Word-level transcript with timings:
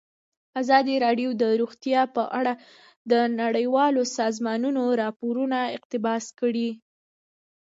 ازادي 0.61 0.95
راډیو 1.05 1.29
د 1.41 1.43
روغتیا 1.59 2.01
په 2.15 2.23
اړه 2.39 2.53
د 3.11 3.13
نړیوالو 3.41 4.03
سازمانونو 4.19 4.83
راپورونه 5.01 5.57
اقتباس 5.75 6.25
کړي. 6.39 6.69